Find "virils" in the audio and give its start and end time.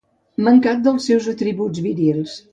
1.89-2.39